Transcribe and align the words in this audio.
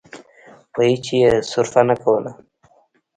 په 0.73 0.79
هېڅ 0.89 1.01
شي 1.07 1.17
يې 1.23 1.31
صرفه 1.51 1.81
نه 1.89 1.95
کوله. 2.03 2.31